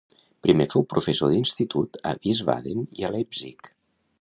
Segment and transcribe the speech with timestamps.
[0.45, 3.71] Primer fou professor d'institut a Wiesbaden i a Leipzig.